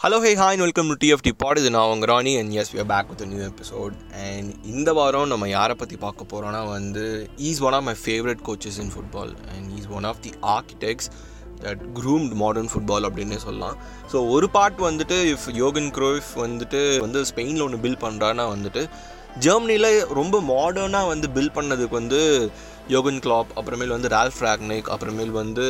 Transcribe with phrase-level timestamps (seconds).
[0.00, 3.08] Hello hey hi welcome to DFT pod இது நான் உங்கள் Rani and yes we're back
[3.08, 7.04] with new episode and இந்த வாரம் நம்ம யாரை பற்றி பார்க்க போகிறோன்னா வந்து
[7.38, 11.08] is one of my favourite coaches in football and is one of the architects
[11.60, 13.76] that groomed modern football அப்படின்னே சொல்லலாம்.
[14.12, 18.84] ஸோ ஒரு பார்ட் வந்துட்டு இஃப் யோகன் க்ரோய்ஃப் வந்துட்டு வந்து ஸ்பெயினில் ஒன்று பில் பண்ணுறான்னா வந்துட்டு
[19.38, 22.20] ஜெர்மனியில் ரொம்ப மாடர்னாக வந்து பில் பண்ணதுக்கு வந்து
[22.94, 25.66] யோகன் கிளாப் அப்புறமேல் வந்து ரால் ஃப்ராக்னிக் அப்புறமேல் வந்து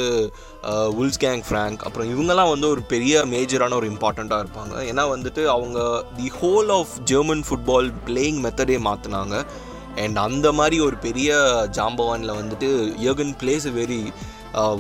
[1.01, 4.75] உல்ஸ் கேங் ஃப்ராங்க் அப்புறம் இவங்கெல்லாம் வந்து ஒரு பெரிய மேஜரான ஒரு இம்பார்ட்டண்ட்டாக இருப்பாங்க.
[4.91, 5.79] ஏன்னா வந்துட்டு அவங்க
[6.19, 9.37] the whole of German football playing மெத்தடே மாற்றினாங்க
[10.05, 11.31] and அந்த மாதிரி ஒரு பெரிய
[11.79, 12.69] ஜாம்பவானில் வந்துட்டு
[13.07, 14.03] யோகன் place a very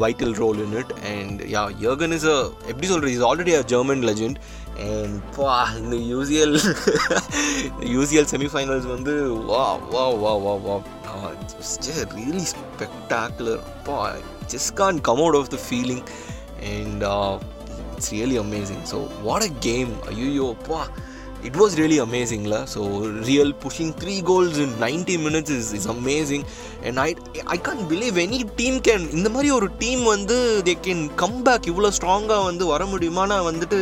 [0.03, 2.39] vital role in it and yeah Yogan is a
[2.70, 4.39] எப்படி சொல்கிறது is already a German legend
[4.87, 6.57] and பா இந்த யூசிஎல்
[7.97, 9.15] யூசிஎல் செமிஃபைனல்ஸ் வந்து
[9.51, 9.65] வா
[9.95, 10.77] வா வா வா வா
[11.53, 13.99] ஜஸ்ட் ரியலி ஸ்பெக்டாகுலர் அப்பா
[14.53, 16.05] just can't come out of the feeling
[16.75, 17.05] and
[17.95, 20.83] it's really amazing so what a game ஐயோ அப்பா
[21.41, 22.65] it was really amazing la.
[22.65, 22.81] So
[23.29, 26.45] real pushing three goals in 90 minutes is, is amazing.
[26.83, 27.15] And i
[27.47, 28.75] i can't believe any team
[29.12, 33.79] இந்த மாதிரி ஒரு team வந்து they can come back இவ்வளோ ஸ்ட்ராங்காக வந்து வர முடியுமானா வந்துட்டு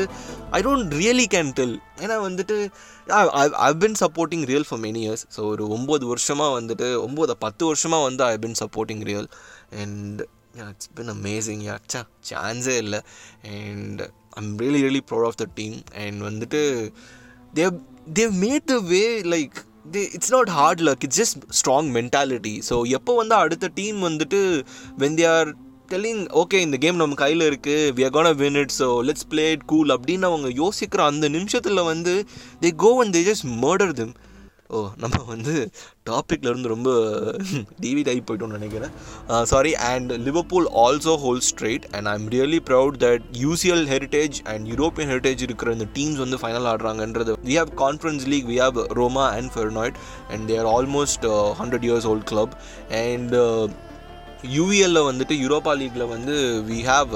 [0.56, 2.56] I don't really can tell ஏன்னா வந்துட்டு
[3.60, 8.02] I been supporting Real for many years so ஒரு ஒம்பது வருஷமாக வந்துட்டு ஒம்பது பத்து வருஷமாக
[8.02, 9.28] வந்து I been supporting Real
[9.82, 10.20] and
[10.64, 13.00] it's been amazing யாச்சா சான்ஸே இல்லை.
[13.42, 16.60] And I'm really really proud of the team and வந்துட்டு
[17.54, 17.74] they've
[18.14, 19.02] they've made the way
[19.34, 19.56] like
[19.92, 24.40] they it's not hard luck it's just strong mentality so எப்போ வந்து அடுத்த team வந்துட்டு
[24.98, 25.50] when they are
[25.92, 29.48] telling okay இந்த game நம்ம கையில் இருக்குது we are gonna win it so let's play
[29.56, 29.64] it
[29.96, 32.14] அப்படின்னு அவங்க யோசிக்கிற அந்த நிமிஷத்தில் வந்து
[32.62, 34.14] they go and they just murder them
[34.76, 35.52] oh நம்ம வந்து
[36.08, 36.90] டாப்பிக்கில் இருந்து ரொம்ப
[37.82, 38.92] டிவிட் ஆகி போயிட்டோம்னு நினைக்கிறேன்.
[39.50, 44.66] Sorry and Liverpool also whole straight and I am really proud that UCL heritage and
[44.72, 47.34] European heritage இருக்கிற இந்த டீம்ஸ் வந்து final ஆடுறாங்கன்றது.
[47.50, 49.98] We have Conference League we have Roma and Feyenoord
[50.34, 51.26] and they're almost
[51.60, 52.56] hundred years old club
[53.04, 53.36] and
[54.57, 56.35] யூஇஎல்ல வந்துட்டு Europa லீக்கில் வந்து
[56.71, 57.11] we have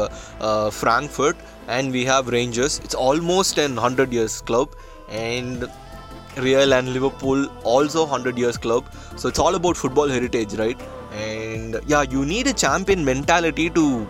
[0.80, 1.40] Frankfurt
[1.78, 4.76] and we have Rangers it's almost and hundred years club
[5.24, 5.64] and
[6.38, 8.86] Real and Liverpool also 100 years club.
[9.16, 10.80] So it's all about football heritage, right?
[11.14, 14.06] And yeah, you need a champion mentality to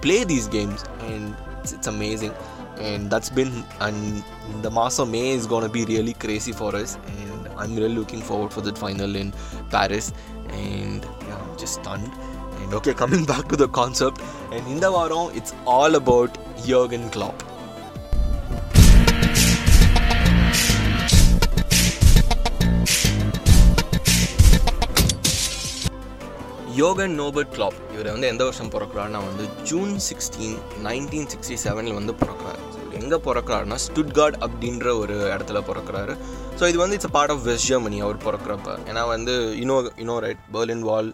[0.00, 2.32] play these games, and it's, it's amazing.
[2.78, 4.22] And that's been and
[4.62, 8.52] the Masa May is gonna be really crazy for us, and I'm really looking forward
[8.52, 9.34] for that final in
[9.70, 10.12] Paris.
[10.48, 12.10] And yeah, I'm just stunned.
[12.63, 14.21] And okay coming back to the concept
[14.55, 16.35] and இந்த வாரம் it's all about
[16.73, 17.41] Yogan clap
[26.79, 30.55] Yogan Norbert clap இவர் வந்து எந்த வருஷம் பிறக்கிறாருன்னா வந்து June sixteen
[30.85, 32.61] nineteen sixty செவனில் வந்து பிறக்கிறாரு.
[32.99, 36.13] எங்கே பிறக்கிறாருன்னா ஸ்டுட்கார்ட் அப்படின்ற ஒரு இடத்துல பிறக்கிறாரு.
[36.59, 38.77] ஸோ இது வந்து it's part of West Germany அவர் பிறக்கிறப்ப.
[38.89, 41.09] ஏன்னா வந்து இனோ இனோ ரைட் பெர்லின் வால்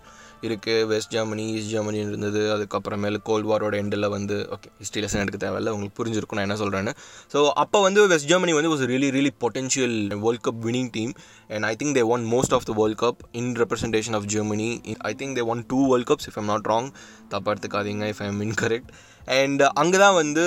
[0.47, 2.41] இருக்குது வெஸ்ட் ஜெர்மனி ஈஸ்ட் ஜெர்மனி இருந்தது.
[2.55, 5.73] அதுக்கப்புறமேல கோல்ட் வாரோட எண்டில் வந்து ஓகே ஹிஸ்ட்ரி லெசன் எடுக்க தேவையில்ல.
[5.75, 6.93] உங்களுக்கு புரிஞ்சிருக்கும் நான் என்ன சொல்கிறேன்னு
[7.33, 11.13] ஸோ அப்போ வந்து வெஸ்ட் ஜெர்மனி வந்து was really really potential World Cup winning team
[11.55, 14.69] and I think they won most of the World Cup in representation of Germany
[15.11, 16.89] I think they won two World Cups if am not wrong
[17.33, 18.91] தப்பாக எடுத்துக்காதீங்க if I'm incorrect
[19.35, 20.43] and அங்கே தான் வந்து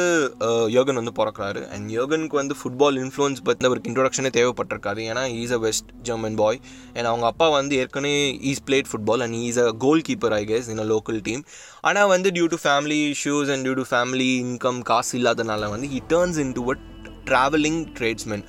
[0.77, 1.61] யோகன் வந்து பிறக்கிறாரு.
[1.75, 6.59] And யோகனுக்கு வந்து football influence பற்றி அவருக்கு இன்ட்ரொடக்ஷனே தேவைப்பட்டிருக்காரு ஏன்னா is a West German boy
[6.97, 8.15] and அவங்க அப்பா வந்து ஏற்கனவே
[8.51, 9.69] is played football and is a
[10.09, 11.43] goalkeeper I guess in a local team
[11.83, 16.01] ஆனால் வந்து due to family issues and due to family income காசு இல்லாதனால வந்து he
[16.15, 16.79] turns into a
[17.25, 18.45] travelling tradesman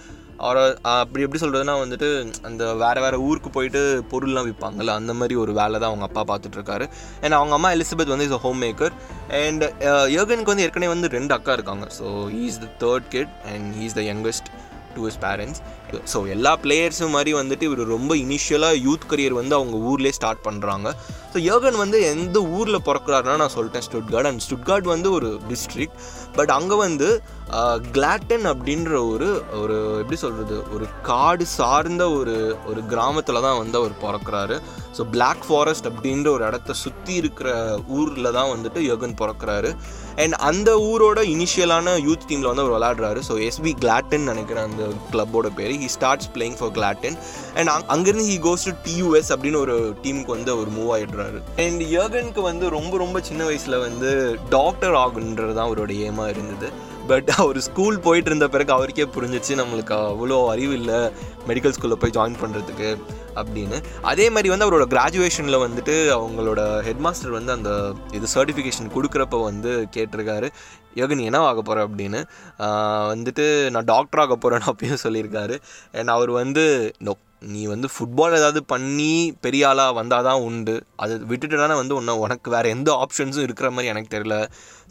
[0.46, 0.64] அவரை
[0.94, 2.08] அப்படி எப்படி சொல்கிறதுனா வந்துட்டு
[2.50, 3.82] அந்த வேறு வேறு ஊருக்கு போயிட்டு
[4.12, 6.88] பொருள்லாம் விற்பாங்கல்ல அந்த மாதிரி ஒரு வேலை தான் அவங்க அப்பா பார்த்துட்ருக்காரு.
[7.24, 8.96] அண்ட் அவங்க அம்மா எலிசபெத் வந்து is a homemaker
[9.44, 9.66] and
[10.18, 11.88] யோகனுக்கு வந்து ஏற்கனவே வந்து ரெண்டு அக்கா இருக்காங்க.
[12.00, 12.08] So
[12.48, 14.50] is the third kid and is the youngest
[14.96, 15.62] to his parents
[16.14, 20.90] so எல்லா பிளேயர்ஸும் மாதிரி வந்துட்டு இவர் ரொம்ப இனிஷியலாக யூத் கரியர் வந்து அவங்க ஊர்லேயே ஸ்டார்ட் பண்ணுறாங்க
[21.34, 26.00] ஸோ யோகன் வந்து எந்த ஊரில் பிறக்கிறாருன்னா நான் சொல்லிட்டேன் ஸ்டுட்கார்ட் அண்ட் ஸ்டுட்கார்ட் வந்து ஒரு டிஸ்ட்ரிக்ட்
[26.38, 27.10] பட் அங்கே வந்து
[27.96, 29.30] கிளாட்டன் அப்படின்ற ஒரு
[29.62, 32.36] ஒரு எப்படி சொல்கிறது ஒரு காடு சார்ந்த ஒரு
[32.70, 34.58] ஒரு கிராமத்தில் தான் வந்து அவர் பிறக்கிறாரு.
[34.98, 37.50] ஸோ பிளாக் ஃபாரஸ்ட் அப்படின்ற ஒரு இடத்த சுற்றி இருக்கிற
[37.98, 39.72] ஊரில் தான் வந்துட்டு யோகன் பிறக்கிறாரு.
[40.24, 45.50] அண்ட் அந்த ஊரோட இனிஷியலான யூத் டீமில் வந்து அவர் விளாடுறாரு ஸோ எஸ்பி கிளாட்டன் நினைக்கிறேன் அந்த கிளப்போட
[45.60, 45.74] பேர்.
[45.82, 47.18] He starts playing for Glatten
[47.56, 52.42] and அங்கேருந்து ஹி கோஸ் டு டியூஎஸ் அப்படின்னு ஒரு டீமுக்கு வந்து அவர் மூவ் ஆகிடுறாரு அண்ட் யர்கனுக்கு
[52.42, 54.12] வந்து ரொம்ப ரொம்ப சின்ன வயசில் வந்து
[54.50, 56.70] டாக்டர் ஆகுன்றது தான் அவரோட ஏமா இருந்தது.
[57.08, 61.00] பட் அவர் ஸ்கூல் போயிட்டு இருந்த பிறகு அவருக்கே புரிஞ்சிச்சு நம்மளுக்கு அவ்வளோ அறிவு இல்லை
[61.48, 62.90] மெடிக்கல் ஸ்கூலில் போய் ஜாயின் பண்ணுறதுக்கு
[63.40, 63.80] அப்படின்னு.
[64.12, 67.72] அதே மாதிரி வந்து அவரோட கிராஜுவேஷனில் வந்துட்டு அவங்களோட ஹெட் மாஸ்டர் வந்து அந்த
[68.20, 70.50] இது சர்டிஃபிகேஷன் கொடுக்குறப்ப வந்து கேட்டிருக்காரு
[71.00, 72.22] யோகன் நீ என்ன ஆக போகிற அப்படின்னு.
[73.14, 73.44] வந்துட்டு
[73.74, 75.58] நான் டாக்டர் ஆக போகிறேன்னு அப்பயும் சொல்லியிருக்காரு.
[76.00, 76.64] அண்ட் அவர் வந்து
[77.08, 77.14] நோ
[77.54, 79.14] நீ வந்து ஃபுட்பால் ஏதாவது பண்ணி
[79.44, 80.76] பெரிய ஆளாக வந்தால் தான் உண்டு.
[81.04, 84.36] அது விட்டுட்டுனா வந்து ஒன்று உனக்கு வேறு எந்த ஆப்ஷன்ஸும் இருக்கிற மாதிரி எனக்கு தெரில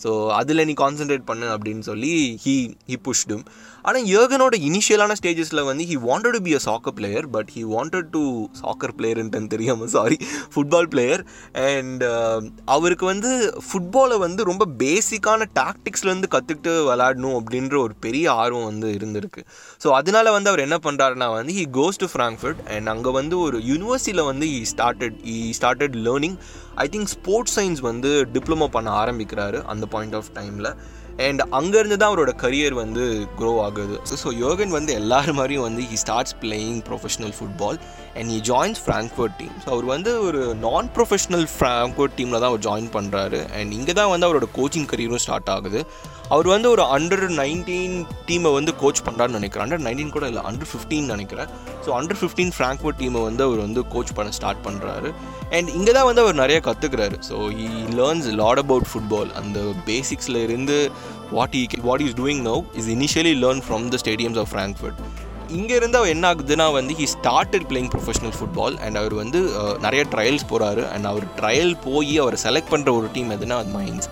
[0.02, 2.12] ஸோ அதில் நீ கான்சென்ட்ரேட் பண்ணு அப்படின்னு சொல்லி
[2.44, 2.54] ஹீ
[2.88, 3.44] ஹி புஷ்டும்
[3.82, 8.10] ஆனால் யோகனோட இனிஷியலான ஸ்டேஜஸில் வந்து he wanted to be a soccer player but he wanted
[8.10, 8.22] to
[8.60, 10.18] soccer பிளேயர்ன்ட்டு தெரியாமல் சாரி
[10.54, 11.22] ஃபுட்பால் பிளேயர்
[11.66, 12.04] அண்ட்
[12.66, 13.30] அவருக்கு வந்து
[13.68, 19.42] ஃபுட்பாலை வந்து ரொம்ப பேசிக்கான டாக்டிக்ஸ்லேருந்து கற்றுக்கிட்டு விளாடணும் அப்படின்ற ஒரு பெரிய ஆர்வம் வந்து இருந்திருக்கு.
[19.84, 23.58] ஸோ அதனால வந்து அவர் என்ன பண்ணுறாருனா வந்து he goes to Frankfurt and அங்கே வந்து ஒரு
[23.60, 26.36] யூனிவர்சிட்டியில் வந்து he started he started learning
[26.74, 30.70] I think sports science வந்து டிப்ளமோ பண்ண ஆரம்பிக்கிறாரு அந்த பாயிண்ட் ஆஃப் டைமில்
[31.26, 33.04] அண்ட் அங்கேருந்து தான் அவரோட கரியர் வந்து
[33.38, 33.96] க்ரோ ஆகுது.
[34.22, 37.80] ஸோ யோகன் வந்து எல்லார் மாதிரியும் வந்து he starts playing professional football
[38.18, 42.64] and he joins Frankfurt team so அவர் வந்து ஒரு நான் ப்ரொஃபஷனல் ஃப்ராங்க்ஃபர்ட் டீமில் தான் அவர்
[42.68, 45.82] ஜாயின் பண்ணுறாரு அண்ட் இங்கே தான் வந்து அவரோட கோச்சிங் கரியரும் ஸ்டார்ட் ஆகுது.
[46.34, 47.94] அவர் வந்து ஒரு அண்டர் நைன்டீன்
[48.28, 49.64] டீமை வந்து கோச் பண்ணுறாருன்னு நினைக்கிறேன்.
[49.66, 51.48] அண்டர் நைன்டீன் கூட இல்லை அண்டர் ஃபிஃப்டீன் நினைக்கிறேன்.
[51.84, 55.10] ஸோ அண்டர் ஃபிஃப்டீன் ஃப்ராங்க்ஃபர்ட் டீமை வந்து அவர் வந்து கோச் பண்ண ஸ்டார்ட் பண்ணுறாரு
[55.56, 60.40] அண்ட் இங்கே தான் வந்து அவர் நிறைய கற்றுக்கிறாரு so he learns lot about football அந்த பேசிக்ஸில்
[60.46, 60.76] இருந்து
[61.38, 65.00] what he what is doing now is initially learn from the stadiums of Frankfurt
[65.58, 69.38] இங்கேருந்து அவர் என்ன ஆகுதுன்னா வந்து he started playing professional football and அவர் வந்து
[69.86, 74.08] நிறைய ட்ரையல்ஸ் போகிறாரு அண்ட் அவர் ட்ரையல் போய் அவர் செலக்ட் பண்ணுற ஒரு டீம் எதுனா அது மைன்ஸ்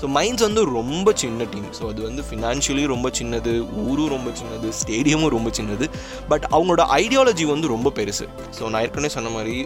[0.00, 3.52] ஸோ மைன்ஸ் வந்து ரொம்ப சின்ன டீம் ஸோ அது வந்து ஃபினான்ஷியலி ரொம்ப சின்னது
[3.86, 5.86] ஊரும் ரொம்ப சின்னது ஸ்டேடியமும் ரொம்ப சின்னது.
[6.30, 8.26] பட் அவங்களோட ஐடியாலஜி வந்து ரொம்ப பெருசு.
[8.58, 9.56] ஸோ நான் ஏற்கனவே சொன்ன மாதிரி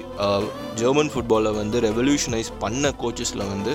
[0.80, 3.74] ஜெர்மன் ஃபுட்பாலை வந்து ரெவல்யூஷனைஸ் பண்ண கோச்சஸில் வந்து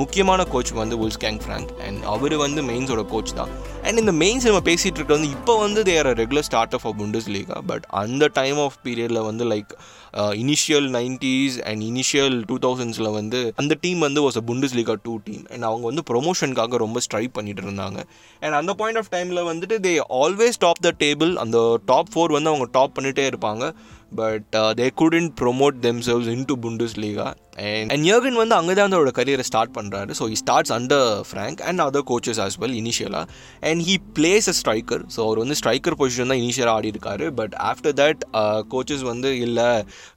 [0.00, 3.52] முக்கியமான கோச் வந்து உல்ஸ்கேங் ஃப்ராங்க் அண்ட் அவர் வந்து மெயின்ஸோட கோச் தான்.
[3.86, 6.86] அண்ட் இந்த மெயின்ஸ் நம்ம பேசிகிட்டு இருக்கிறது வந்து இப்போ வந்து their regular start of
[7.36, 9.72] Bundesliga but அந்த டைம் ஆஃப் பீரியடில் வந்து like
[10.14, 14.42] initial nineties and initial two தௌசண்ட்ஸில் வந்து அந்த டீம் வந்து was a
[14.74, 17.98] Bundesliga two team and அவங்க வந்து ப்ரொமோஷனுக்காக ரொம்ப ஸ்ட்ரைவ் பண்ணிட்டு இருந்தாங்க.
[18.40, 22.48] அண்ட் அந்த பாயிண்ட் ஆஃப் டைமில் வந்துட்டு they always top the table அந்த டாப் ஃபோர் வந்து
[22.48, 23.74] அவங்க டாப் பண்ணிகிட்டே இருப்பாங்க.
[24.20, 25.78] But they couldn't promote
[26.08, 26.56] themselves in to
[27.04, 27.26] Bundesliga
[27.68, 31.62] and and Jurgen வந்து அங்கே தான் அவரோட கரியரை ஸ்டார்ட் பண்ணுறாரு so he starts under Frank
[31.70, 33.26] and other coaches as well இனிஷியலாக
[33.70, 37.56] and he plays a striker so அவர் வந்து ஸ்ட்ரைக்கர் பொசிஷன் தான் இனிஷியலாக ஆடி இருக்காரு பட்
[37.72, 38.24] ஆஃப்டர் தட்
[38.76, 39.68] கோச்சஸ் வந்து இல்லை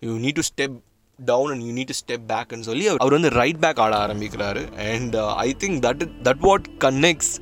[0.08, 0.78] you need to step
[1.20, 4.62] down and you need to step பேக்னு சொல்லி அவர் அவர் வந்து ரைட் பேக் ஆட ஆரம்பிக்கிறாரு.
[4.92, 5.16] And
[5.46, 7.34] I think that that what connects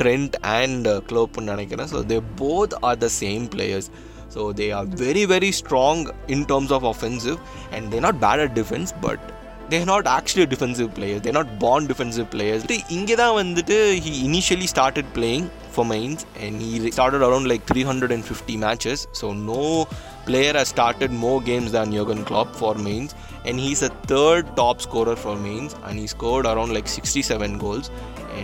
[0.00, 1.88] Trent and க்ளோப்னு நினைக்கிறேன்.
[1.94, 3.88] So they both are the same players
[4.36, 6.02] so they are very very strong
[6.36, 7.38] in terms of offensive
[7.76, 9.24] and they not bad at defence but
[9.70, 12.66] they not actually defensive players they not born defensive players
[12.98, 15.46] இங்கே தான் வந்துட்டு he initially started playing
[15.76, 19.64] for Mainz and he started around like three hundred and fifty matches so no
[20.26, 23.10] player has started more games than Jurgen Klopp for Mainz.
[23.44, 27.90] And he's a third top scorer for Mainz and he scored around like 67 goals.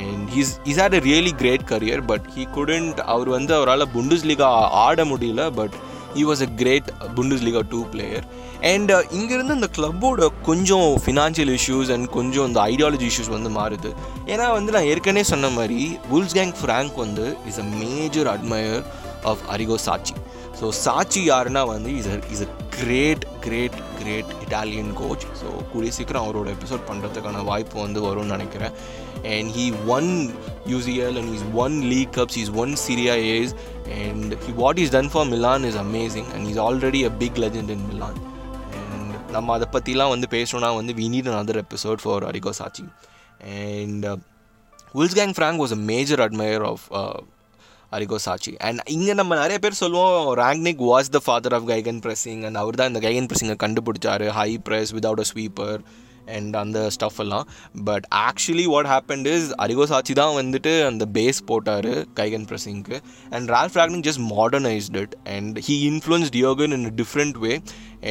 [0.01, 4.51] And he's is had a really great career but he couldn't அவர் வந்து அவரால் Bundesliga
[4.87, 5.77] ஆட முடியல but
[6.15, 6.89] he was a great
[7.49, 8.25] Bundesliga two player
[8.73, 13.91] and இங்கேருந்து இந்த கிளப்போட கொஞ்சம் financial issues and கொஞ்சம் இந்த ideology issues வந்து மாறுது.
[14.27, 15.81] ஏன்னா வந்து நான் ஏற்கனவே சொன்ன மாதிரி
[16.13, 18.83] வுல்ஸ் கேங் ஃப்ராங்க் வந்து is a major admirer
[19.31, 20.15] of அரிகோ Chachi
[20.63, 26.25] so சாச்சி யாருன்னா வந்து is is a great great great Italian coach so கூடிய சீக்கிரம்
[26.25, 28.75] அவரோட எபிசோட் பண்ணுறதுக்கான வாய்ப்பு வந்து வரும்னு நினைக்கிறேன்.
[29.33, 29.65] And he
[29.97, 30.11] won
[30.73, 33.55] UCL and is won league cups is won Serie A
[33.99, 37.73] and he what is done for Milan is amazing and is already a big legend
[37.77, 38.21] in Milan
[38.81, 42.87] and நம்ம அதை பற்றிலாம் வந்து பேசணும்னா வந்து we need another episode for அரிகோ சாச்சி
[43.59, 44.07] and
[45.01, 46.87] வில்ஸ்கேங் Frank was a major admirer of
[47.97, 52.43] அரிகோ சாச்சி and இங்கே நம்ம நிறைய பேர் சொல்லுவோம் ராங்னிக் was the father of கைகன் pressing
[52.49, 54.29] and அவர் தான் இந்த கைகன் பிரஸிங்கை கண்டுபிடிச்சாரு.
[54.39, 55.77] High press without a sweeper
[56.37, 57.47] and அந்த ஸ்டஃப் எல்லாம்.
[57.89, 62.99] But actually what happened is அரிகோ சாட்சி தான் வந்துட்டு அந்த பேஸ் போட்டார் கைகன் ப்ரெஸ்ஸிங்க்கு
[63.37, 67.55] and Ralf Rangnick just modernised it and he influence Yogan in different way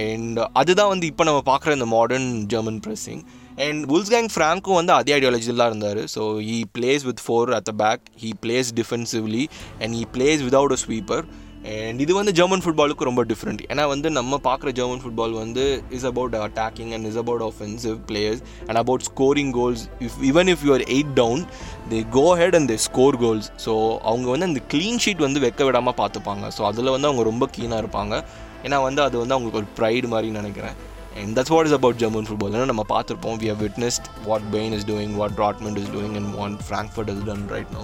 [0.03, 3.23] and அதுதான் வந்து இப்போ நம்ம பார்க்குற இந்த modern German pressing
[3.65, 6.01] and Wolfgang ஃப்ராங்கும் வந்து அதே ஐடியாலஜியில் தான் இருந்தார்.
[6.15, 9.45] So he plays with four at the back he plays defensively
[9.81, 11.25] and he plays without a sweeper
[11.71, 15.63] and இது வந்து ஜெர்மன் ஃபுட்பாலுக்கு ரொம்ப டிஃப்ரெண்ட் ஏன்னா வந்து நம்ம பார்க்குற ஜெர்மன் ஃபுட்பால் வந்து
[15.97, 20.63] is about attacking and is about offensive players and about scoring goals if even if
[20.67, 21.43] you're eight down
[21.91, 23.73] they go head and they score goals so
[24.11, 26.47] அவங்க வந்து அந்த க்ளீன் ஷீட் வந்து வைக்க விடாமல் பார்த்துப்பாங்க.
[26.57, 28.23] ஸோ அதில் வந்து அவங்க ரொம்ப கீனாக இருப்பாங்க.
[28.65, 30.75] ஏன்னா வந்து அது வந்து அவங்களுக்கு ஒரு ப்ரைடு மாதிரி நினைக்கிறேன்.
[31.21, 34.75] And that's what is about German football ஏன்னா நம்ம பார்த்துருப்போம் we have witnessed what Bayern
[34.79, 37.83] is doing what Dortmund is doing and what Frankfurt is done right no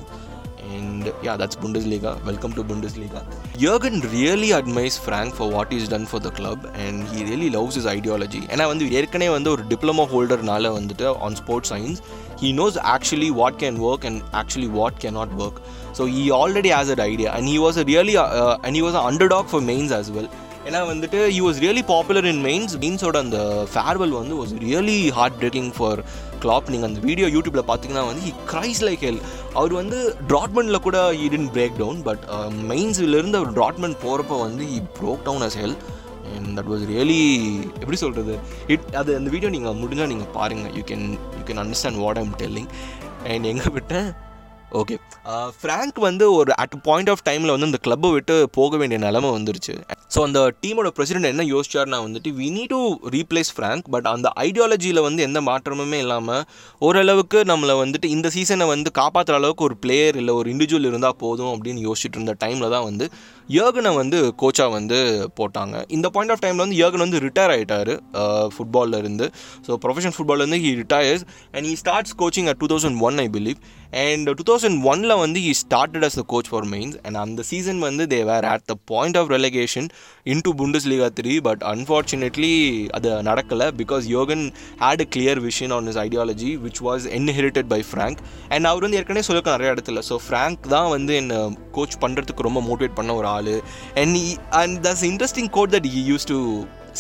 [0.69, 3.19] and yeah that's bundesliga welcome to bundesliga
[3.63, 7.75] jurgen really admires frank for what he's done for the club and he really loves
[7.79, 12.01] his ideology ஏன்னா வந்து ஏற்கனவே வந்து ஒரு diploma ஹோல்டர்னால வந்துட்டு on sports science
[12.41, 15.55] he knows actually what can work and actually what cannot work
[15.98, 18.96] so he already has that idea and he was a really uh, and he was
[19.00, 20.27] an underdog for mains as well
[20.67, 23.39] ஏன்னா வந்துட்டு you was really popular in Mainz மீன்ஸோட அந்த
[23.74, 26.00] farewell வந்து was really heart breaking for
[26.43, 29.21] Klopp நீங்கள் அந்த video யூடியூப்பில் பார்த்தீங்கன்னா வந்து he cries like hell
[29.53, 30.00] அவர் வந்து
[30.31, 32.24] ட்ராட்மெண்டில் கூட he didn't break down but
[32.71, 35.77] மெயின்ஸ்லேருந்து அவர் ட்ராட்மெண்ட் போகிறப்ப வந்து he broke down as hell
[36.57, 37.21] that was really
[37.81, 38.36] எப்படி சொல்கிறது
[38.67, 41.05] இட் அது அந்த வீடியோ நீங்கள் முடிஞ்சால் நீங்கள் பாருங்கள் you can
[41.38, 42.69] you can understand what I'm telling
[43.33, 44.09] and எங்கே விட்டேன்?
[44.71, 44.95] ஓகே
[45.59, 49.29] ஃப்ராங்க் uh, வந்து ஒரு அட் பாயிண்ட் ஆஃப் டைமில் வந்து இந்த கிளப்பை விட்டு போக வேண்டிய நிலமை
[49.36, 49.74] வந்துருச்சு.
[50.13, 52.79] ஸோ அந்த டீமோட பிரசிடென்ட் என்ன யோசிச்சார்னா வந்துட்டு we need to
[53.15, 56.43] replace Frank but அந்த ஐடியாலஜியில் வந்து எந்த மாற்றமுமே இல்லாமல்
[56.81, 61.53] ஓரளவுக்கு நம்மளை வந்துட்டு இந்த சீசனை வந்து காப்பாற்றுற அளவுக்கு ஒரு பிளேயர் இல்லை ஒரு இண்டிவிஜுவல் இருந்தால் போதும்
[61.53, 63.07] அப்படின்னு யோசிச்சுட்டு இருந்த டைமில் தான் வந்து
[63.56, 64.98] யோகனை வந்து கோச்சாக வந்து
[65.39, 65.75] போட்டாங்க.
[65.96, 67.92] இந்த பாயிண்ட் ஆஃப் டைமில் வந்து யோகன் வந்து ரிட்டையர் ஆகிட்டார்
[68.56, 69.25] ஃபுட்பாலில் இருந்து.
[69.68, 71.24] So professional ஃபுட்பால்லேருந்து he retires
[71.56, 73.60] and he starts coaching at two thousand one I believe
[74.04, 77.80] and two thousand ஒனில் வந்து he started as the coach for Mainz and அந்த சீசன்
[77.88, 79.88] வந்து they were at the point of relegation
[80.34, 80.51] in to
[80.94, 82.51] Bundesliga three but unfortunately
[83.00, 84.46] அது நடக்கலை because Yogan
[84.84, 88.22] had a clear vision on is ideology which was inherited by Frank
[88.56, 90.04] and அவர் வந்து ஏற்கனவே சொல்லிருக்க நிறைய இடத்துல.
[90.10, 91.39] So Frank தான் வந்து என்னை
[91.77, 93.51] கோச் பண்ணுறதுக்கு ரொம்ப மோட்டிவேட் பண்ண ஒரு ஆள்
[94.03, 94.17] and
[94.62, 96.39] and thus interesting quote that he use to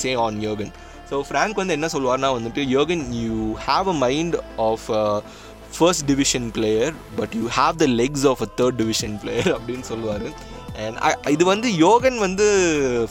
[0.03, 0.73] say on Yogan
[1.11, 3.35] so Frank வந்து என்ன சொல்லுவார்னா வந்துட்டு யோகன் you
[3.67, 4.37] have a mind
[4.69, 4.87] of
[5.77, 10.27] first division player but you have the legs of a third division player அப்படின்னு சொல்லுவார்.
[10.85, 12.45] And இது வந்து யோகன் வந்து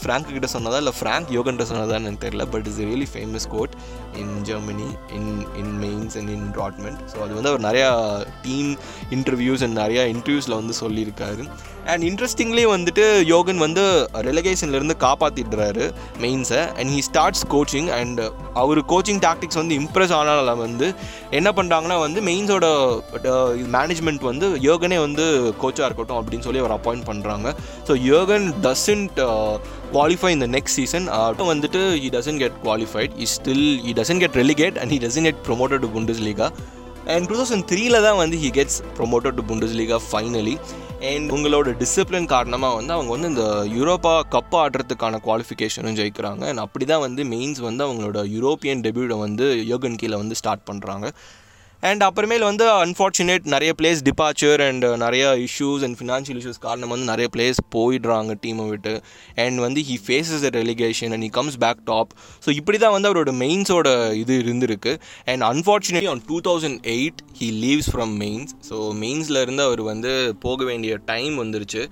[0.01, 0.79] Frank கிட்ட சொன்னதா?
[0.83, 2.45] இல்லை ஃப்ராங்க் யோகன்கிட்ட சொன்னதான்னு எனக்கு தெரியல.
[2.55, 3.73] But is really famous quote
[4.21, 5.31] in Germany in
[5.61, 7.89] in Mainz and in Dortmund so அது வந்து அவர் நிறையா
[8.45, 8.69] டீம்
[9.17, 11.43] இன்டர்வியூஸ் அண்ட் நிறையா இன்டர்வியூஸில் வந்து சொல்லியிருக்காரு.
[11.91, 13.83] அண்ட் இன்ட்ரெஸ்டிங்லி வந்துட்டு யோகன் வந்து
[14.29, 15.85] ரெலகேஷன்லேருந்து காப்பாற்றிடுறாரு
[16.23, 18.21] மெயின்ஸை and he starts coaching and
[18.61, 20.87] our coaching tactics வந்து இம்ப்ரெஸ் ஆனால வந்து
[21.39, 22.65] என்ன பண்ணுறாங்கன்னா வந்து மெயின்ஸோட
[23.77, 25.27] மேனேஜ்மெண்ட் வந்து யோகனே வந்து
[25.63, 27.55] கோச்சாக இருக்கட்டும் அப்படின்னு சொல்லி அவர் அப்பாயிண்ட் பண்ணுறாங்க
[27.87, 29.19] ஸோ யோகன் டசன்ட்
[29.91, 31.05] குவாலிஃபை இந்த நெக்ஸ்ட் சீசன்
[31.51, 35.41] வந்துட்டு he doesn't get qualified he still he doesn't get relegate and he doesn't get
[35.49, 35.91] promoted to
[36.29, 36.49] Bundesliga
[37.13, 39.43] and two thousand த்ரீல தான் வந்து he gets promoted to
[39.81, 40.55] Bundesliga finally
[41.11, 43.43] and உங்களோட discipline காரணமாக வந்து அவங்க வந்து இந்த
[43.77, 46.43] யூரோப்பா கப் ஆடுறதுக்கான குவாலிஃபிகேஷனும் ஜெயிக்கிறாங்க.
[46.49, 51.07] அண்ட் அப்படி தான் வந்து மெயின்ஸ் வந்து அவங்களோட யூரோப்பியன் டெபியூட்டை வந்து யோகன் கீழே வந்து ஸ்டார்ட் பண்ணுறாங்க
[51.83, 57.07] அண்ட் அப்புறமேல் வந்து அன்ஃபார்ச்சுனேட் நிறைய பிளேஸ் டிபார்ச்சர் அண்ட் நிறைய இஷ்யூஸ் அண்ட் ஃபினான்ஷியல் இஷ்யூஸ் காரணம் வந்து
[57.11, 58.93] நிறைய பிளேஸ் போயிடுறாங்க டீமை விட்டு.
[59.43, 62.11] அண்ட் வந்து he faces a relegation and he comes back top
[62.45, 63.89] so இப்படி தான் வந்து அவரோட மெயின்ஸோட
[64.21, 64.93] இது இருந்திருக்கு.
[65.33, 70.11] And unfortunately on two thousand eight he leaves from Mainz so மெயின்ஸில் இருந்து அவர் வந்து
[70.47, 71.83] போக வேண்டிய டைம் வந்துருச்சு.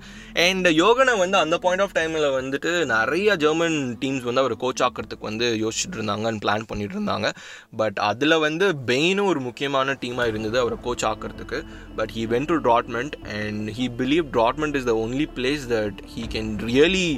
[0.46, 5.30] அண்ட் யோகனை வந்து அந்த பாயிண்ட் ஆஃப் டைமில் வந்துட்டு நிறைய ஜெர்மன் டீம்ஸ் வந்து அவர் கோச் ஆக்கிறதுக்கு
[5.30, 7.30] வந்து யோசிச்சுட்டு இருந்தாங்க அண்ட் பிளான் பண்ணிட்டு இருந்தாங்க.
[7.82, 11.58] பட் அதில் வந்து பெயினும் ஒரு முக்கியமாக முக்கியமான டீமாக இருந்தது அவரை coach ஆக்கிறதுக்கு.
[11.98, 16.22] But he went to Dortmund and he believe Dortmund is the only place that he
[16.34, 17.08] can really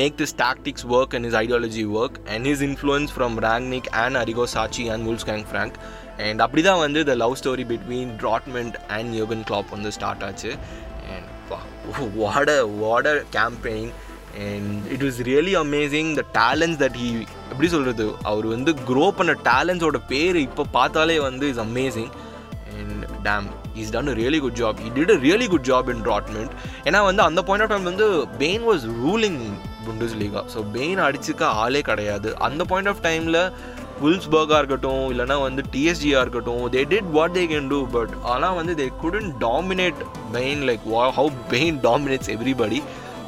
[0.00, 4.46] make this tactics work and is ideology work and his influence from Rangnick and Arrigo
[4.56, 5.78] Chachi and Wolfgang Frank
[6.26, 10.52] and அப்படி தான் வந்து the love story between Dortmund and Yogan Klopp வந்து start ஆச்சு.
[11.14, 11.26] And
[12.20, 12.50] what
[12.82, 13.08] what
[13.38, 13.90] campaign
[14.46, 17.10] and it was really amazing the talents that he
[17.50, 22.10] எப்படி சொல்கிறது அவர் வந்து grow பண்ண டேலண்ட்ஸோட பேர் இப்போ பார்த்தாலே வந்து is amazing
[22.78, 26.52] and team is done really good job he did a really good job in Dortmund
[26.84, 29.40] ஏன்னா வந்து அந்த பாயிண்ட் ஆஃப் டைம் வந்து Bayern was ruling
[30.22, 32.28] Bundesliga so Bayern அடிச்சுக்க ஆளே கிடையாது.
[32.38, 33.40] அந்த பாயிண்ட் ஆஃப் டைமில்
[34.02, 38.74] வில்ஸ்பர்காக இருக்கட்டும் இல்லைனா வந்து டிஎஸ்ஜியாக இருக்கட்டும் they did what they can do but ஆனால் வந்து
[38.74, 40.00] they couldn't dominate
[40.32, 42.82] Bayern like how Bayern dominates everybody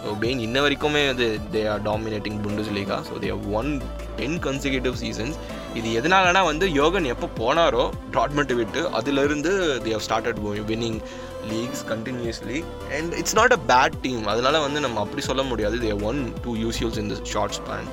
[0.05, 2.39] so Bayern இன்ன வரைக்குமே அது they are dominating
[2.75, 3.71] Bundesliga so they won
[4.17, 5.37] ten consecutive seasons
[5.75, 9.53] இது எதனாலனா வந்து யோகன் எப்போ போனாரோ ட்ராட்மெண்ட்டை விட்டு அதிலிருந்து
[9.85, 11.01] they have started winning
[11.49, 12.65] leagues continuously
[12.99, 15.79] and it's not a bad team அதனால வந்து நம்ம அப்படி சொல்ல முடியாது.
[15.79, 17.89] They won two UCLs in the short span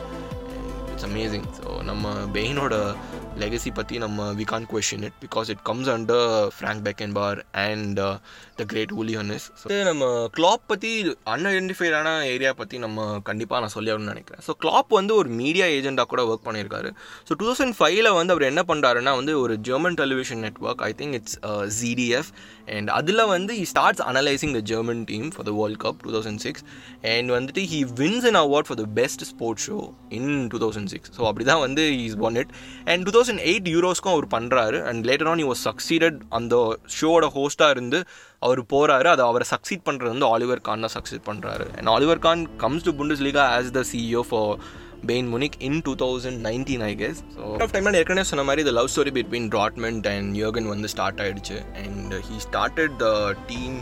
[0.92, 2.76] it's amazing so நம்ம பெயினோட
[3.40, 7.16] லெகசி பற்றி நம்ம we can question it because it comes under Franz Beckenbauer
[7.52, 8.00] and
[8.60, 10.04] the great Uli Hoeness so நம்ம
[10.38, 10.92] கிளாப் பற்றி
[11.34, 14.42] அன்ஐடென்டிஃபைடான ஏரியா பற்றி நம்ம கண்டிப்பாக நான் சொல்லி ஆகணும்னு நினைக்கிறேன்.
[14.48, 16.90] ஸோ கிளாப் வந்து ஒரு மீடியா ஏஜெண்டாக கூட ஒர்க் பண்ணியிருக்காரு.
[17.28, 21.16] ஸோ டூ தௌசண்ட் ஃபைவ்ல வந்து அவர் என்ன பண்ணுறாருன்னா வந்து ஒரு German television network I think
[21.20, 21.38] it's
[21.80, 22.30] ZDF
[22.76, 26.44] and அதில் வந்து he starts analysing the German team for the world cup two thousand
[26.46, 26.64] six
[27.14, 29.80] and வந்துட்டு he wins an award for the best sports show
[30.20, 32.54] in two thousand six so அப்படி தான் வந்து is won it
[32.94, 36.56] and two thousand eight யூரோஸ்க்கும் அவர் பண்ணுறாரு and later on was succeeded அந்த
[36.98, 38.02] ஷோவோட ஹோஸ்ட்டாக இருந்து
[38.46, 42.44] அவர் போகிறாரு அதை அவரை சக்சீட் பண்ணுறது வந்து ஆலிவர் கான் தான் சக்சீட் பண்ணுறாரு and Oliver Kahn
[42.64, 42.94] comes to
[43.28, 44.54] Bundesliga as the CEO for
[45.10, 48.64] Bayern Munich in two thousand nineteen I guess so of time நான் ஏற்கனவே சொன்ன மாதிரி
[48.66, 53.10] இந்த love story between Dortmund and யோகன் வந்து ஸ்டார்ட் ஆகிடுச்சு and he started the
[53.52, 53.76] team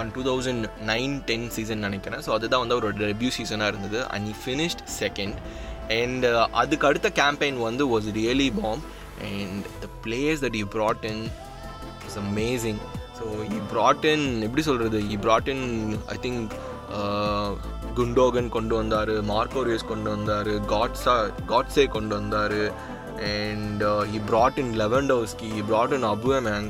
[0.00, 2.22] on two thousand nine ten season நினைக்கிறேன்.
[2.26, 4.00] So அதுதான் வந்து அவரோட டெபியூ சீசனாக இருந்தது.
[4.12, 5.38] And he finished second
[6.00, 6.26] and
[6.62, 8.82] அதுக்கு அடுத்த கேம்பெயின் வந்து was really bomb
[9.30, 11.24] and the players that you brought in
[12.08, 12.80] is amazing
[13.26, 15.64] so he brought in எப்படி சொல்கிறது he brought in
[16.14, 16.52] I think
[17.98, 21.14] Gundogan கொண்டு வந்தார் மார்க்கோரியஸ் கொண்டு வந்தார் காட்ஸா
[21.52, 22.58] காட்ஸே கொண்டு வந்தார்
[23.30, 23.82] and
[24.16, 26.68] he brought in Lewandowski he brought in Aubameyang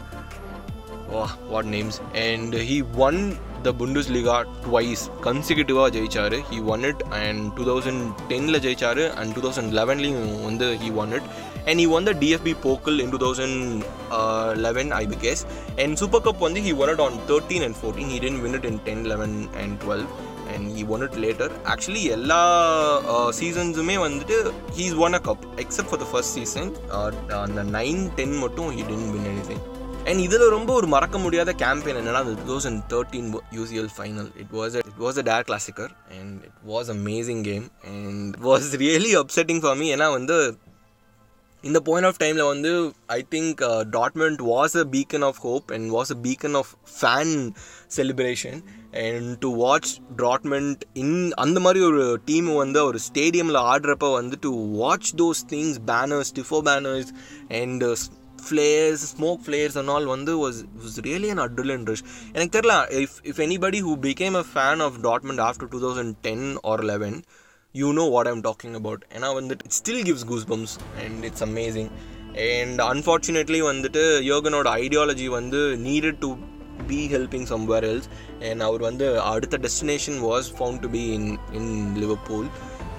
[1.10, 1.98] வா what names
[2.28, 3.20] and he won
[3.66, 3.72] the
[4.16, 6.36] Bundesliga twice கன்சிக்யூட்டிவாக ஜெயிச்சார்.
[6.50, 11.14] He won it and two thousand டெனில் ஜெயிச்சார் and two thousand லெவன்லேயும் வந்து he won
[11.18, 11.28] it
[11.66, 13.58] and he won the DFB Pokal in two thousand
[14.66, 15.42] eleven I because
[15.78, 18.80] and super cup வந்து he won on thirteen and fourteen he didn't win it in
[18.84, 20.04] ten eleven and twelve
[20.54, 22.40] and he won it later actually எல்லா
[23.40, 24.36] சீசன்ஸுமே வந்துட்டு
[24.76, 26.70] he's won a cup except for the first season
[27.40, 29.64] அந்த nine ten மட்டும் he didn't win anything
[30.10, 34.52] and இதில் ரொம்ப ஒரு மறக்க முடியாத கேம்பெயின் என்னன்னா அது two thousand thirteen UCL final it
[34.52, 39.62] was it was a der Klassiker and it was amazing game and was really upsetting
[39.64, 40.36] for me ஏன்னா வந்து
[41.66, 42.70] இந்த பாயிண்ட் ஆஃப் டைமில் வந்து
[43.14, 47.34] I think Dortmund was a beacon of hope and was a beacon of fan
[47.96, 48.58] celebration
[49.04, 49.92] and to watch
[50.22, 55.80] Dortmund in அந்த மாதிரி ஒரு team வந்து ஒரு ஸ்டேடியமில் ஆடுறப்ப வந்து to watch those things
[55.90, 57.10] banners tifo banners
[57.60, 57.84] and
[58.46, 62.04] flares smoke flares and all வந்து was was really an adrenaline rush
[62.34, 66.46] எனக்கு தெரில if if anybody who became a fan of Dortmund after two thousand ten
[66.64, 67.16] or eleven
[67.74, 71.90] you know what I'm talking about ஏன்னா வந்துட்டு it still gives goosebumps and it's amazing
[72.50, 76.30] and unfortunately வந்துட்டு யோகனோட ideology வந்து needed to
[76.86, 78.08] be helping somewhere else
[78.40, 82.48] and அவர் வந்து அடுத்த destination was found to be in in Liverpool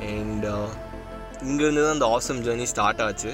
[0.10, 0.46] and
[1.42, 3.32] இங்கேருந்து தான் அந்த ஆசம் ஜேர்னி ஸ்டார்ட் ஆச்சு.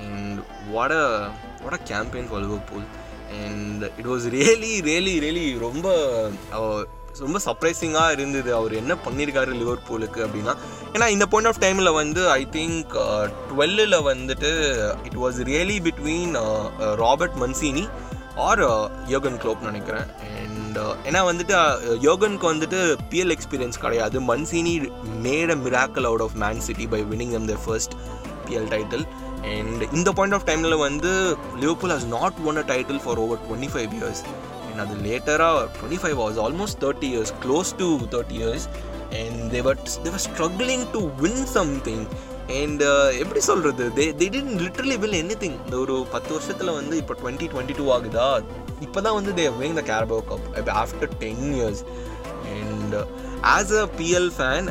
[0.00, 0.38] And
[0.72, 2.86] what a what a campaign for Liverpool
[3.40, 5.86] and it was really really really ரொம்ப
[7.24, 8.50] ரொம்ப சர்ப்ரைசிங்காக இருந்தது.
[8.58, 10.54] அவர் என்ன பண்ணியிருக்காரு லிவர்பூலுக்கு அப்படின்னா
[10.94, 12.94] ஏன்னா இந்த பாயிண்ட் ஆஃப் டைமில் வந்து ஐ திங்க்
[13.50, 14.50] டுவெல்லில் வந்துட்டு
[15.08, 16.34] it was really between
[17.04, 17.84] Robert Mancini
[18.48, 18.62] or
[19.14, 20.08] Yogan Klopp நினைக்கிறேன்.
[20.38, 21.54] அண்ட் ஏன்னா வந்துட்டு
[22.06, 22.80] யோகனுக்கு வந்துட்டு
[23.12, 24.16] பிஎல் எக்ஸ்பீரியன்ஸ் கிடையாது.
[24.32, 24.74] Mancini
[25.26, 27.94] made a miracle out of Man City by winning them the first
[28.48, 29.06] PL title
[29.54, 31.12] and இந்த பாயிண்ட் ஆஃப் டைமில் வந்து
[31.62, 34.22] Liverpool has not won a title for over twenty five years
[34.76, 38.66] and அது லேட்டராக twenty five was almost thirty years close to thirty years
[39.20, 42.04] and they were they were struggling to win something
[42.56, 42.82] and
[43.22, 47.46] எப்படி சொல்கிறது they they didn't literally win anything இந்த ஒரு பத்து வருஷத்தில் வந்து இப்போ twenty
[47.46, 48.26] twenty two ஆகுதா
[48.80, 51.82] இப்போ தான் வந்து they win the Carabao cup after ten years
[52.56, 52.96] and
[53.54, 54.68] as a PL fan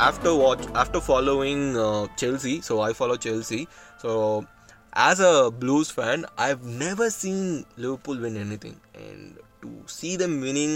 [0.00, 1.64] after watch after following
[2.22, 3.60] Chelsea so I follow Chelsea
[4.02, 4.10] so
[4.93, 7.41] So as a Blues fan, I've never seen
[7.77, 10.73] Liverpool win anything, and to see them winning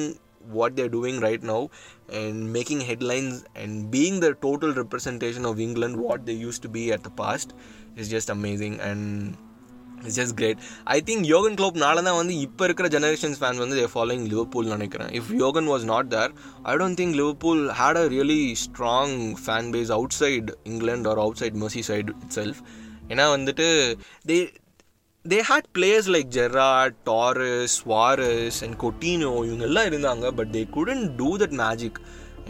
[0.52, 1.70] what they're doing right now
[2.12, 6.92] and making headlines and being the total representation of England, what they used to be
[6.92, 7.54] at the past,
[7.96, 9.38] is just amazing and.
[10.02, 13.92] It's just great I think யோகன் க்ளோப்னால தான் வந்து இப்போ இருக்கிற generations fan வந்து தேர்
[13.94, 16.32] following Liverpool நினைக்கிறேன் if Yogan was not there
[16.72, 21.60] I don't think Liverpool had a really strong fan base outside England or outside
[21.92, 22.60] Merseyside itself
[23.09, 23.67] ஏன்னா வந்துட்டு
[24.31, 24.39] they
[25.25, 31.31] they had players like Gerrard Torres Suarez and Coutinho இவங்கெல்லாம் இருந்தாங்க but they couldn't do
[31.43, 32.01] that magic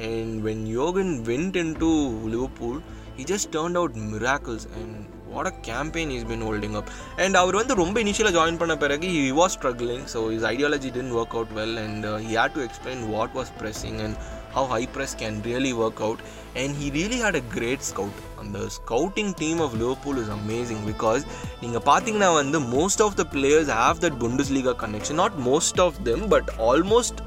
[0.08, 1.90] and when Yogan went in to
[2.34, 2.80] Liverpool
[3.18, 4.96] he just turned out miracles and
[5.32, 6.90] what a campaign is been holding up
[7.24, 11.14] and அவர் வந்து ரொம்ப இனிஷியலாக join பண்ண பிறகு he was struggling so his ideology didn't
[11.18, 14.16] work out well and he had to explain what was pressing and
[14.54, 16.20] how high press can really work out.
[16.56, 18.16] And he really had a great scout.
[18.42, 21.22] அந்த scouting team of Liverpool is amazing because
[21.62, 24.16] நீங்கள் பார்த்தீங்கன்னா வந்து most of the players have that
[24.56, 27.20] Bundesliga connection not most of them but almost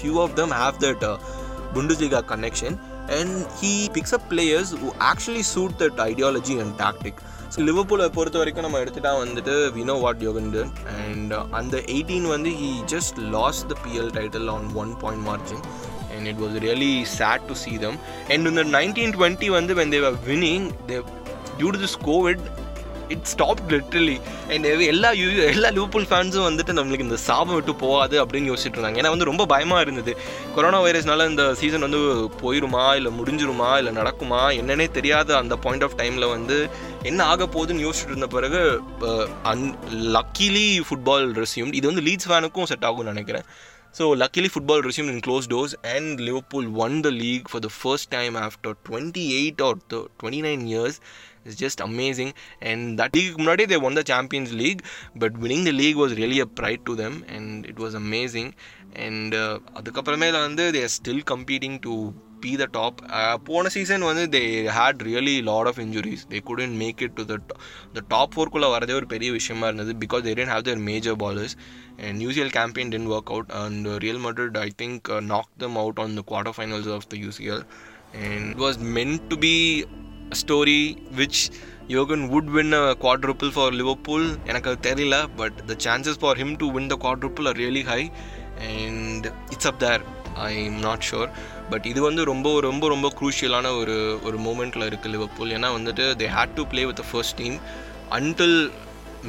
[0.00, 1.04] few of them have that
[2.04, 2.76] Bundesliga connection
[3.10, 7.16] and he picks up players who actually suit that ideology and tactic.
[7.54, 10.70] So லிவர்பூலை பொறுத்த வரைக்கும் நம்ம எடுத்துட்டா வந்துட்டு we know what யோகன் done
[11.02, 15.62] and அந்த eighteen வந்து he just lost the PL title on one point margin
[16.16, 17.96] and it was really sad to see them.
[18.32, 20.98] And இந்த nineteen twenty வந்து when they were winning they
[21.58, 22.44] due to this COVID
[23.14, 24.14] it stop literally
[24.52, 29.00] and எல்லா you எல்லா லூப்புல் ஃபேன்ஸும் வந்துட்டு நம்மளுக்கு இந்த சாபம் விட்டு போகாது அப்படின்னு யோசிச்சுட்டு இருந்தாங்க.
[29.00, 30.12] ஏன்னா வந்து ரொம்ப பயமாக இருந்தது.
[30.54, 32.00] கொரோனா வைரஸ்னால இந்த சீசன் வந்து
[32.42, 36.58] போயிருமா இல்லை முடிஞ்சிருமா இல்லை நடக்குமா என்னன்னே தெரியாத அந்த பாயிண்ட் ஆஃப் டைமில் வந்து
[37.10, 38.62] என்ன ஆக போகுதுன்னு யோசிச்சுட்டு இருந்த பிறகு
[39.52, 39.66] அன்
[40.16, 43.46] லக்கிலி ஃபுட்பால் ரெசியூம் இது வந்து லீட்ஸ் ஃபேனுக்கும் செட் ஆகும்னு நினைக்கிறேன்.
[43.96, 48.10] So luckily football resumed in closed doors and Liverpool won the league for the first
[48.10, 49.76] time after 28 or
[50.18, 51.00] 29 years.
[51.44, 52.34] It's just amazing.
[52.60, 54.82] And that league, முன்னாடி they won the Champions League,
[55.14, 58.48] but winning the league was really a pride to them and it was amazing.
[59.06, 61.94] And uh, அதுக்கப்புறமேல வந்து they are still competing to
[62.44, 62.94] be the top.
[63.18, 64.46] Uh, போன season வந்து they
[64.78, 66.20] had really lot of injuries.
[66.32, 67.58] They couldn't make it to the top.
[67.98, 71.54] The top ஃபோர்க்குள்ளே வரதே ஒரு பெரிய விஷயமா இருந்தது because they didn't have their major ballers.
[72.04, 75.74] And UCL campaign didn't work out, and uh, Real Madrid, I think, uh, knocked them
[75.82, 77.62] out on the quarterfinals of the UCL.
[78.24, 79.54] And it was meant to be
[80.34, 80.80] a story
[81.20, 81.38] which
[81.92, 84.24] Jurgen would win a quadruple for Liverpool.
[84.50, 88.06] எனக்கு அது தெரியல but the chances for him to win the quadruple are really high
[88.72, 90.02] and it's up there
[90.46, 91.30] I am not sure
[91.70, 96.26] but இது வந்து ரொம்ப ரொம்ப ரொம்ப க்ரூஷியலான ஒரு ஒரு மூமெண்ட்டில் இருக்குது லிவர்பூல் ஏன்னா வந்துட்டு they
[96.34, 97.56] had to play with the first team
[98.18, 98.58] until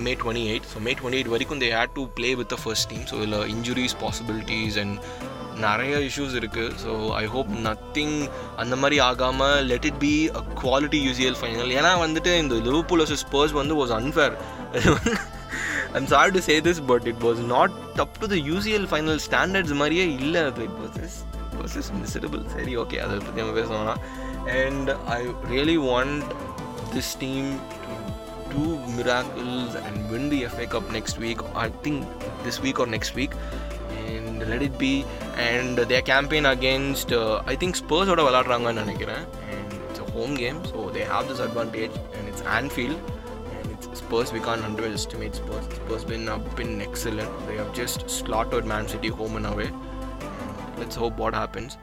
[0.06, 2.89] May twenty eight so May twenty eight வரைக்கும் they had to play with the first
[2.91, 4.98] team so இதில் இன்ஜுரிஸ் பாசிபிலிட்டிஸ் அண்ட்
[5.60, 8.15] நிறைய இஷ்யூஸ் இருக்குது ஸோ ஐ ஹோப் நத்திங்
[8.58, 13.24] அந்த மாதிரி ஆகாமல் let it be a quality UCL final ஏன்னா வந்துட்டு இந்த லிவர்பூல் வர்சஸ்
[13.26, 14.36] ஸ்பர்ஸ் வந்து was unfair
[15.93, 19.76] I'm sorry to say this but it was not up to the UCL final standards
[19.82, 21.17] மாதிரியே இல்லை அது it was
[21.65, 24.01] is it was is miserable சரி okay அதை பற்றி நம்ம பேசலாம்
[24.62, 25.21] and I
[25.54, 26.28] really want
[26.95, 27.49] this team
[27.86, 27.93] to
[28.51, 31.39] do miracles and win the FA Cup next week.
[31.56, 31.97] I think
[32.43, 33.34] this week or next week.
[34.04, 34.91] And let it be.
[35.47, 40.34] And their campaign against, uh, I think Spurs ஓட விளாட்றாங்கன்னு நினைக்கிறேன் and it's a home
[40.43, 42.99] game so they have this advantage and it's Anfield
[43.56, 48.01] and it's Spurs we can't underestimate Spurs Spurs been up been excellent they have just
[48.19, 49.69] slaughtered Man City home and away
[50.79, 51.75] let's hope what happens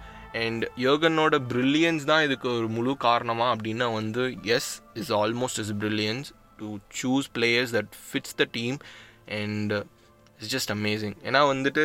[0.43, 4.23] and யோகனோட brilliance தான் இதுக்கு ஒரு முழு காரணமா அப்படின்னா வந்து
[4.57, 4.71] his
[5.03, 6.29] is almost his brilliance
[6.61, 6.69] to
[7.01, 8.77] choose players that fits the team
[9.41, 9.73] and
[10.39, 11.85] it's just amazing ஏன்னா வந்துட்டு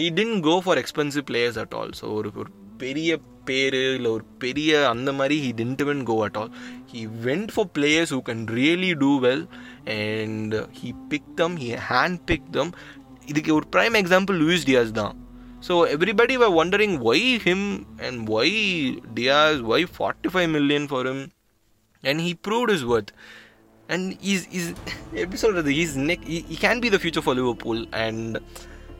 [0.00, 3.10] he didn't go for expensive players at all so ஒரு ஒரு பெரிய
[3.48, 6.50] பேர் இல்லை ஒரு பெரிய அந்த மாதிரி he didn't even go at all
[6.92, 9.44] he went for players who can really do well
[9.96, 12.72] and he pick them he hand pick them
[13.26, 15.12] இதுக்கு ஒரு ப்ரைம் எக்ஸாம்பிள் லூயிஸ் டியாஸ் தான்.
[15.61, 17.61] So everybody were wondering why him
[17.99, 18.47] and why
[19.13, 21.31] Diaz, why 45 million for him,
[22.03, 23.11] and he proved his worth.
[23.89, 24.73] And he's he's
[25.15, 28.39] episode he's neck he, he can be the future for Liverpool, and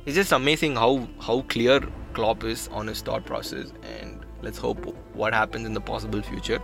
[0.05, 0.91] it's just amazing how
[1.27, 1.77] how clear
[2.13, 3.71] Klopp is on his thought process.
[3.99, 6.59] And let's hope what happens in the possible future.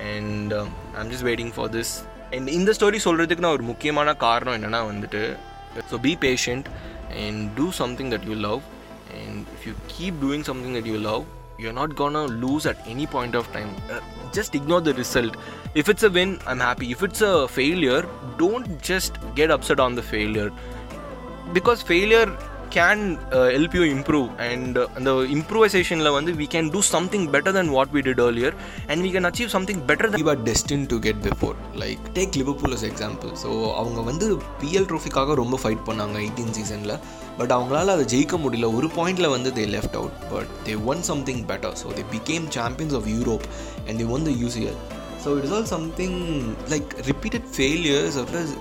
[0.00, 1.90] And um, I'm just waiting for this.
[2.32, 5.20] And இந்த story சொல்கிறதுக்கு நான் ஒரு முக்கியமான காரணம் என்னென்னா வந்துட்டு
[5.90, 6.66] so be patient
[7.24, 8.62] and do something that you love
[9.13, 11.25] and if you keep doing something that you love
[11.57, 13.75] you're not gonna lose at any point of time.
[13.91, 13.99] Uh,
[14.33, 15.35] just ignore the result.
[15.75, 16.91] If it's a win i'm happy.
[16.91, 20.51] If it's a failure don't just get upset on the failure.
[21.53, 22.37] Because failure
[22.71, 23.03] can
[23.53, 28.01] help you improve and அந்த இம்ப்ரூவைசேஷனில் வந்து we can do something better than what we
[28.01, 28.55] did earlier
[28.87, 32.73] and we can achieve something better than our destined to get before like take take
[32.77, 34.27] as example so அவங்க வந்து
[34.61, 36.95] PL ட்ரோஃபிக்காக ரொம்ப fight பண்ணாங்க eighteen சீசனில்
[37.37, 38.69] but அவங்களால அதை ஜெயிக்க முடியல.
[38.77, 42.97] ஒரு பாயிண்டில் வந்து they left out but they won something better so they became champions
[42.99, 43.45] of Europe
[43.87, 44.79] and they won the UCL
[45.25, 46.19] so it is all something
[46.69, 48.17] like repeated failures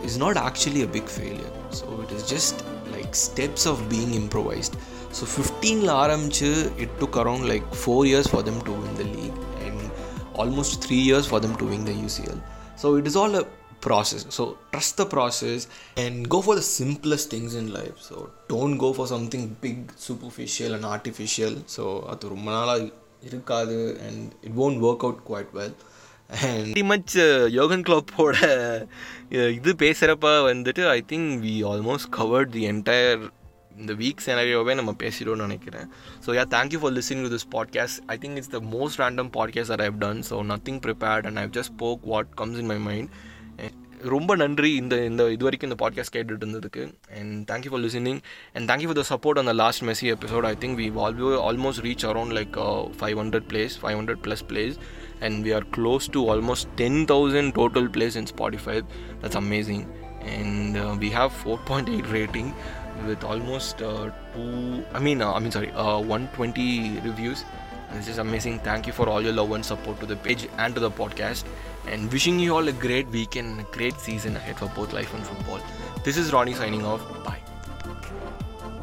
[0.09, 2.61] is not actually a big failure so it is just
[3.10, 4.76] Like steps of being improvised
[5.20, 6.52] so ஃபிஃப்டீனில் ஆரம்பிச்சு
[6.86, 9.84] it took around like four years for them to win the league and
[10.44, 12.42] almost three years for them to win the UCL
[12.84, 13.46] so it is all a
[13.82, 14.26] process.
[14.30, 17.98] So trust the process and go for the simplest things in life.
[18.00, 18.16] So
[18.48, 21.54] don't go for something big, superficial and artificial.
[21.76, 21.84] So
[22.14, 22.88] அது ரொம்ப நாளாக
[23.30, 25.89] இருக்காது and it won't work out quite well and very
[26.91, 27.19] Much
[27.59, 28.37] யோகன் கிளப்போட
[29.31, 33.23] இது பேசுகிறப்ப வந்துட்டு I think we almost covered the entire
[33.79, 35.87] இந்த week சேனரியோவே நம்ம பேசிடும்னு நினைக்கிறேன்.
[36.27, 39.75] So yeah thank you for listening to this podcast I think it's the most random podcast
[39.77, 43.11] or have done so nothing prepared and I've just spoke what comes in my mind
[44.03, 46.85] ரொம்ப நன்றி இந்த இந்த இது வரைக்கும் இந்த podcast கேட்டுட்டு இருந்ததுக்கு.
[47.19, 48.21] And thank you for listening
[48.55, 52.07] and thank you for the support அந்த last Messi episode I think we ஆல்வோ almost reach
[52.13, 52.57] around like
[53.01, 54.77] five hundred plays five hundred plus plays
[55.21, 58.85] and we are close to almost 10,000 total plays in Spotify.
[59.21, 59.93] That's amazing.
[60.21, 62.55] And uh, we have 4.8 rating
[63.07, 64.85] with almost uh, two.
[64.93, 67.45] I mean, uh, I mean, sorry, uh, 120 reviews.
[67.93, 68.61] This is amazing.
[68.61, 71.45] Thank you for all your love and support to the page and to the podcast.
[71.87, 75.27] And wishing you all a great weekend, a great season ahead for both life and
[75.27, 75.61] football.
[76.05, 77.01] This is Ronnie signing off.
[77.25, 77.50] Bye.